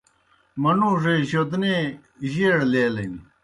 منُوڙے 0.61 1.15
جودنے 1.29 1.75
جیئر 2.31 2.57
لیلِن۔ 2.71 3.13